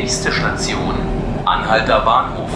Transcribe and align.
Nächste 0.00 0.32
Station, 0.32 0.94
Anhalter 1.44 2.00
Bahnhof. 2.00 2.48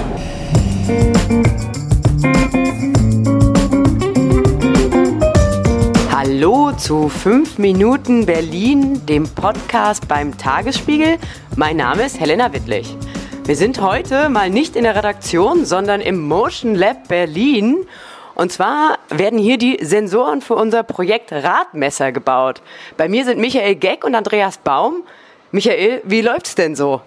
Hallo 6.11 6.73
zu 6.73 7.11
5 7.11 7.59
Minuten 7.59 8.25
Berlin, 8.25 9.05
dem 9.05 9.29
Podcast 9.29 10.09
beim 10.09 10.39
Tagesspiegel. 10.39 11.19
Mein 11.55 11.77
Name 11.77 12.07
ist 12.07 12.19
Helena 12.19 12.51
Wittlich. 12.55 12.97
Wir 13.45 13.57
sind 13.57 13.79
heute 13.83 14.31
mal 14.31 14.49
nicht 14.49 14.75
in 14.75 14.85
der 14.85 14.97
Redaktion, 14.97 15.67
sondern 15.67 16.01
im 16.01 16.27
Motion 16.27 16.75
Lab 16.75 17.09
Berlin. 17.09 17.87
Und 18.35 18.53
zwar 18.53 18.97
werden 19.11 19.39
hier 19.39 19.59
die 19.59 19.85
Sensoren 19.85 20.41
für 20.41 20.55
unser 20.55 20.83
Projekt 20.83 21.31
Radmesser 21.31 22.11
gebaut. 22.11 22.63
Bei 22.97 23.07
mir 23.07 23.27
sind 23.27 23.39
Michael 23.39 23.75
Geck 23.75 24.03
und 24.03 24.15
Andreas 24.15 24.57
Baum. 24.57 25.03
Michael, 25.51 26.01
wie 26.05 26.23
läuft's 26.23 26.55
denn 26.55 26.75
so? 26.75 27.03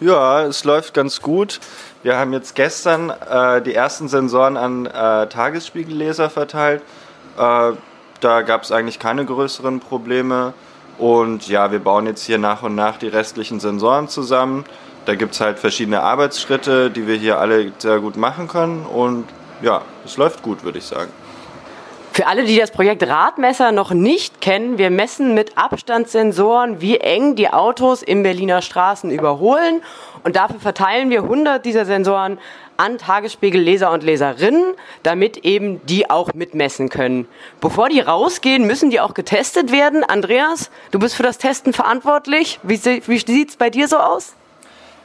Ja, 0.00 0.42
es 0.42 0.64
läuft 0.64 0.92
ganz 0.92 1.22
gut. 1.22 1.58
Wir 2.02 2.18
haben 2.18 2.34
jetzt 2.34 2.54
gestern 2.54 3.08
äh, 3.08 3.62
die 3.62 3.74
ersten 3.74 4.08
Sensoren 4.08 4.58
an 4.58 4.84
äh, 4.84 5.26
Tagesspiegelleser 5.26 6.28
verteilt. 6.28 6.82
Äh, 7.38 7.72
da 8.20 8.42
gab 8.42 8.62
es 8.62 8.72
eigentlich 8.72 8.98
keine 8.98 9.24
größeren 9.24 9.80
Probleme. 9.80 10.52
Und 10.98 11.48
ja, 11.48 11.72
wir 11.72 11.78
bauen 11.78 12.04
jetzt 12.04 12.24
hier 12.24 12.36
nach 12.36 12.62
und 12.62 12.74
nach 12.74 12.98
die 12.98 13.08
restlichen 13.08 13.58
Sensoren 13.58 14.08
zusammen. 14.08 14.66
Da 15.06 15.14
gibt 15.14 15.32
es 15.32 15.40
halt 15.40 15.58
verschiedene 15.58 16.02
Arbeitsschritte, 16.02 16.90
die 16.90 17.06
wir 17.06 17.16
hier 17.16 17.38
alle 17.38 17.72
sehr 17.78 17.98
gut 18.00 18.16
machen 18.16 18.48
können. 18.48 18.84
Und 18.84 19.24
ja, 19.62 19.80
es 20.04 20.18
läuft 20.18 20.42
gut, 20.42 20.62
würde 20.62 20.78
ich 20.78 20.84
sagen. 20.84 21.10
Für 22.16 22.28
alle, 22.28 22.44
die 22.44 22.56
das 22.56 22.70
Projekt 22.70 23.06
Radmesser 23.06 23.72
noch 23.72 23.90
nicht 23.90 24.40
kennen, 24.40 24.78
wir 24.78 24.88
messen 24.88 25.34
mit 25.34 25.58
Abstandssensoren, 25.58 26.80
wie 26.80 26.96
eng 26.96 27.36
die 27.36 27.50
Autos 27.50 28.02
in 28.02 28.22
Berliner 28.22 28.62
Straßen 28.62 29.10
überholen. 29.10 29.82
Und 30.24 30.34
dafür 30.34 30.58
verteilen 30.58 31.10
wir 31.10 31.24
100 31.24 31.62
dieser 31.62 31.84
Sensoren 31.84 32.38
an 32.78 32.96
Tagesspiegelleser 32.96 33.90
und 33.90 34.02
Leserinnen, 34.02 34.64
damit 35.02 35.44
eben 35.44 35.84
die 35.84 36.08
auch 36.08 36.32
mitmessen 36.32 36.88
können. 36.88 37.28
Bevor 37.60 37.90
die 37.90 38.00
rausgehen, 38.00 38.66
müssen 38.66 38.88
die 38.88 39.00
auch 39.00 39.12
getestet 39.12 39.70
werden. 39.70 40.02
Andreas, 40.02 40.70
du 40.92 40.98
bist 40.98 41.16
für 41.16 41.22
das 41.22 41.36
Testen 41.36 41.74
verantwortlich. 41.74 42.60
Wie, 42.62 42.82
wie 42.82 43.18
sieht 43.18 43.50
es 43.50 43.56
bei 43.56 43.68
dir 43.68 43.88
so 43.88 43.98
aus? 43.98 44.32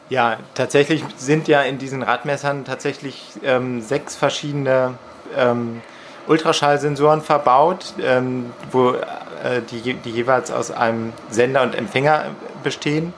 Ja, 0.08 0.38
tatsächlich 0.56 1.04
sind 1.18 1.50
ja 1.50 1.62
in 1.62 1.78
diesen 1.78 2.04
Radmessern 2.04 2.64
tatsächlich 2.64 3.22
ähm, 3.44 3.82
sechs 3.82 4.16
verschiedene 4.16 4.94
ähm, 5.38 5.82
Ultraschallsensoren 6.28 7.22
verbaut, 7.22 7.94
ähm, 8.02 8.54
wo 8.72 8.92
äh, 8.92 9.62
die, 9.70 9.94
die, 9.94 10.10
jeweils 10.10 10.52
aus 10.52 10.72
einem 10.72 11.14
Sender 11.30 11.64
und 11.64 11.76
Empfänger 11.76 12.26
bestehen, 12.64 13.14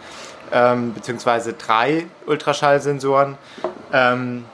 ähm, 0.52 0.94
beziehungsweise 0.94 1.54
drei 1.54 2.06
Ultraschallsensoren. 2.26 3.38
Ähm, 3.92 4.46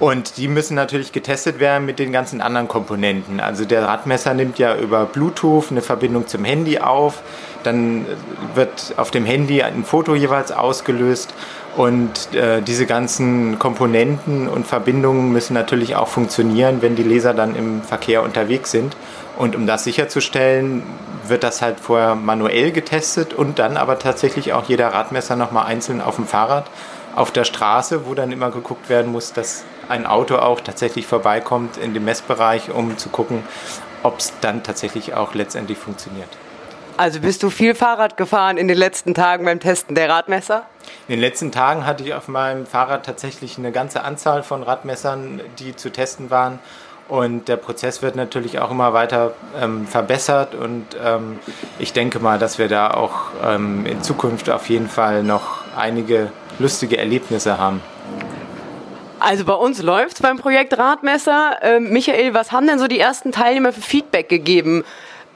und 0.00 0.36
die 0.36 0.46
müssen 0.46 0.76
natürlich 0.76 1.10
getestet 1.10 1.58
werden 1.58 1.84
mit 1.84 1.98
den 1.98 2.12
ganzen 2.12 2.40
anderen 2.40 2.68
Komponenten. 2.68 3.40
Also 3.40 3.64
der 3.64 3.84
Radmesser 3.86 4.32
nimmt 4.32 4.58
ja 4.58 4.76
über 4.76 5.06
Bluetooth 5.06 5.70
eine 5.70 5.82
Verbindung 5.82 6.28
zum 6.28 6.44
Handy 6.44 6.78
auf. 6.78 7.22
Dann 7.64 8.06
wird 8.54 8.94
auf 8.96 9.10
dem 9.10 9.24
Handy 9.24 9.62
ein 9.62 9.84
Foto 9.84 10.14
jeweils 10.14 10.52
ausgelöst. 10.52 11.34
Und 11.76 12.32
äh, 12.34 12.62
diese 12.62 12.86
ganzen 12.86 13.58
Komponenten 13.58 14.48
und 14.48 14.66
Verbindungen 14.66 15.32
müssen 15.32 15.54
natürlich 15.54 15.96
auch 15.96 16.08
funktionieren, 16.08 16.80
wenn 16.80 16.94
die 16.94 17.02
Leser 17.02 17.34
dann 17.34 17.56
im 17.56 17.82
Verkehr 17.82 18.22
unterwegs 18.22 18.70
sind. 18.70 18.96
Und 19.36 19.56
um 19.56 19.66
das 19.66 19.84
sicherzustellen, 19.84 20.82
wird 21.26 21.42
das 21.42 21.60
halt 21.60 21.80
vorher 21.80 22.14
manuell 22.14 22.70
getestet 22.70 23.34
und 23.34 23.58
dann 23.58 23.76
aber 23.76 23.98
tatsächlich 23.98 24.52
auch 24.52 24.64
jeder 24.64 24.88
Radmesser 24.88 25.36
nochmal 25.36 25.66
einzeln 25.66 26.00
auf 26.00 26.16
dem 26.16 26.26
Fahrrad 26.26 26.70
auf 27.14 27.32
der 27.32 27.44
Straße, 27.44 28.06
wo 28.06 28.14
dann 28.14 28.30
immer 28.32 28.50
geguckt 28.50 28.88
werden 28.88 29.10
muss, 29.10 29.32
dass 29.32 29.64
ein 29.88 30.06
Auto 30.06 30.36
auch 30.36 30.60
tatsächlich 30.60 31.06
vorbeikommt 31.06 31.76
in 31.76 31.94
dem 31.94 32.04
Messbereich, 32.04 32.70
um 32.70 32.98
zu 32.98 33.08
gucken, 33.08 33.42
ob 34.02 34.18
es 34.18 34.32
dann 34.40 34.62
tatsächlich 34.62 35.14
auch 35.14 35.34
letztendlich 35.34 35.78
funktioniert. 35.78 36.28
Also 36.96 37.20
bist 37.20 37.44
du 37.44 37.50
viel 37.50 37.76
Fahrrad 37.76 38.16
gefahren 38.16 38.56
in 38.56 38.66
den 38.66 38.76
letzten 38.76 39.14
Tagen 39.14 39.44
beim 39.44 39.60
Testen 39.60 39.94
der 39.94 40.08
Radmesser? 40.08 40.64
In 41.06 41.12
den 41.12 41.20
letzten 41.20 41.52
Tagen 41.52 41.86
hatte 41.86 42.02
ich 42.02 42.12
auf 42.12 42.26
meinem 42.26 42.66
Fahrrad 42.66 43.06
tatsächlich 43.06 43.56
eine 43.56 43.70
ganze 43.70 44.02
Anzahl 44.02 44.42
von 44.42 44.64
Radmessern, 44.64 45.40
die 45.60 45.76
zu 45.76 45.90
testen 45.90 46.30
waren. 46.30 46.58
Und 47.06 47.48
der 47.48 47.56
Prozess 47.56 48.02
wird 48.02 48.16
natürlich 48.16 48.58
auch 48.58 48.70
immer 48.70 48.92
weiter 48.94 49.32
ähm, 49.58 49.86
verbessert. 49.86 50.56
Und 50.56 50.84
ähm, 51.02 51.38
ich 51.78 51.92
denke 51.92 52.18
mal, 52.18 52.38
dass 52.38 52.58
wir 52.58 52.68
da 52.68 52.90
auch 52.90 53.30
ähm, 53.44 53.86
in 53.86 54.02
Zukunft 54.02 54.50
auf 54.50 54.68
jeden 54.68 54.88
Fall 54.88 55.22
noch 55.22 55.62
einige 55.76 56.32
lustige 56.58 56.98
Erlebnisse 56.98 57.58
haben. 57.58 57.80
Also 59.20 59.44
bei 59.44 59.54
uns 59.54 59.82
läuft 59.82 60.16
es 60.16 60.22
beim 60.22 60.38
Projekt 60.38 60.78
Radmesser. 60.78 61.58
Ähm, 61.62 61.90
Michael, 61.90 62.34
was 62.34 62.52
haben 62.52 62.66
denn 62.66 62.78
so 62.78 62.86
die 62.86 63.00
ersten 63.00 63.32
Teilnehmer 63.32 63.72
für 63.72 63.80
Feedback 63.80 64.28
gegeben? 64.28 64.84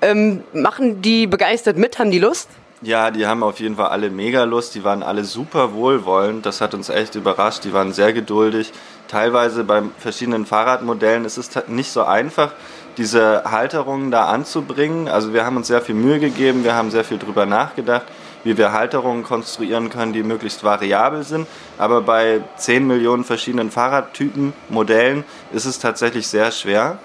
Ähm, 0.00 0.42
machen 0.52 1.02
die 1.02 1.26
begeistert 1.26 1.76
mit? 1.76 1.98
Haben 1.98 2.10
die 2.10 2.18
Lust? 2.18 2.48
Ja, 2.82 3.10
die 3.10 3.26
haben 3.26 3.42
auf 3.42 3.60
jeden 3.60 3.76
Fall 3.76 3.88
alle 3.88 4.10
mega 4.10 4.44
Lust. 4.44 4.74
Die 4.74 4.84
waren 4.84 5.02
alle 5.02 5.24
super 5.24 5.72
wohlwollend. 5.74 6.46
Das 6.46 6.60
hat 6.60 6.74
uns 6.74 6.88
echt 6.88 7.14
überrascht. 7.14 7.64
Die 7.64 7.72
waren 7.72 7.92
sehr 7.92 8.12
geduldig. 8.12 8.72
Teilweise 9.08 9.64
bei 9.64 9.82
verschiedenen 9.98 10.46
Fahrradmodellen 10.46 11.24
ist 11.24 11.36
es 11.36 11.50
nicht 11.68 11.92
so 11.92 12.02
einfach, 12.04 12.52
diese 12.96 13.44
Halterungen 13.50 14.10
da 14.10 14.26
anzubringen. 14.26 15.08
Also 15.08 15.32
wir 15.32 15.44
haben 15.44 15.56
uns 15.56 15.66
sehr 15.66 15.82
viel 15.82 15.94
Mühe 15.94 16.18
gegeben. 16.18 16.64
Wir 16.64 16.74
haben 16.74 16.90
sehr 16.90 17.04
viel 17.04 17.18
drüber 17.18 17.46
nachgedacht 17.46 18.06
wie 18.44 18.56
wir 18.56 18.72
Halterungen 18.72 19.22
konstruieren 19.22 19.90
können, 19.90 20.12
die 20.12 20.22
möglichst 20.22 20.64
variabel 20.64 21.22
sind. 21.22 21.46
Aber 21.78 22.02
bei 22.02 22.40
10 22.56 22.86
Millionen 22.86 23.24
verschiedenen 23.24 23.70
Fahrradtypen, 23.70 24.52
Modellen 24.68 25.24
ist 25.52 25.64
es 25.64 25.78
tatsächlich 25.78 26.26
sehr 26.26 26.50
schwer. 26.50 26.98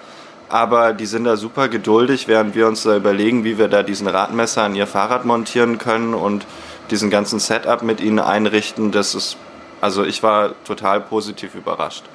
Aber 0.49 0.93
die 0.93 1.05
sind 1.05 1.25
da 1.25 1.35
super 1.35 1.67
geduldig, 1.67 2.27
während 2.27 2.55
wir 2.55 2.67
uns 2.67 2.83
da 2.83 2.95
überlegen, 2.95 3.43
wie 3.43 3.57
wir 3.57 3.67
da 3.67 3.83
diesen 3.83 4.07
Radmesser 4.07 4.63
an 4.63 4.75
ihr 4.75 4.87
Fahrrad 4.87 5.25
montieren 5.25 5.77
können 5.77 6.13
und 6.13 6.45
diesen 6.89 7.09
ganzen 7.09 7.39
Setup 7.39 7.81
mit 7.83 7.99
ihnen 7.99 8.19
einrichten. 8.19 8.91
Das 8.91 9.13
ist, 9.13 9.37
also 9.81 10.05
ich 10.05 10.23
war 10.23 10.53
total 10.63 11.01
positiv 11.01 11.53
überrascht. 11.53 12.05